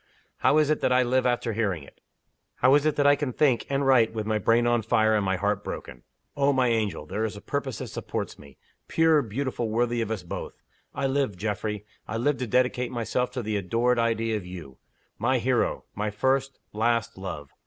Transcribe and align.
How 0.37 0.57
is 0.57 0.71
it 0.71 0.81
that 0.81 0.91
I 0.91 1.03
live 1.03 1.27
after 1.27 1.53
hearing 1.53 1.83
it? 1.83 2.01
How 2.55 2.73
is 2.73 2.87
it 2.87 2.95
that 2.95 3.05
I 3.05 3.15
can 3.15 3.31
think, 3.31 3.67
and 3.69 3.85
write, 3.85 4.13
with 4.15 4.25
my 4.25 4.39
brain 4.39 4.65
on 4.65 4.81
fire, 4.81 5.13
and 5.15 5.23
my 5.23 5.35
heart 5.35 5.63
broken! 5.63 6.01
Oh, 6.35 6.51
my 6.51 6.69
angel, 6.69 7.05
there 7.05 7.23
is 7.23 7.37
a 7.37 7.39
purpose 7.39 7.77
that 7.77 7.85
supports 7.89 8.39
me 8.39 8.57
pure, 8.87 9.21
beautiful, 9.21 9.69
worthy 9.69 10.01
of 10.01 10.09
us 10.09 10.23
both. 10.23 10.59
I 10.95 11.05
live, 11.05 11.37
Geoffrey 11.37 11.85
I 12.07 12.17
live 12.17 12.37
to 12.39 12.47
dedicate 12.47 12.89
myself 12.91 13.29
to 13.33 13.43
the 13.43 13.57
adored 13.57 13.99
idea 13.99 14.35
of 14.37 14.43
You. 14.47 14.79
My 15.19 15.37
hero! 15.37 15.83
my 15.93 16.09
first, 16.09 16.57
last, 16.73 17.15
love! 17.15 17.51